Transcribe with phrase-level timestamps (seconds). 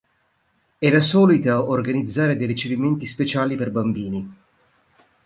[0.79, 4.35] Era solita organizzare dei ricevimenti speciali per bambini.